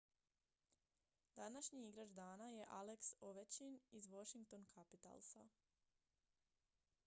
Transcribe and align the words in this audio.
današnji 1.39 1.81
igrač 1.89 2.09
dana 2.19 2.47
je 2.49 2.65
alex 2.79 3.13
ovechkin 3.29 3.79
iz 3.91 4.07
washington 4.07 4.65
capitalsa 4.75 5.47